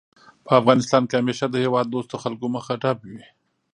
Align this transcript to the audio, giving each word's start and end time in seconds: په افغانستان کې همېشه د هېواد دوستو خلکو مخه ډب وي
په 0.45 0.51
افغانستان 0.59 1.03
کې 1.07 1.15
همېشه 1.21 1.45
د 1.49 1.55
هېواد 1.65 1.85
دوستو 1.89 2.15
خلکو 2.23 2.45
مخه 2.55 2.73
ډب 2.81 2.99
وي 3.09 3.23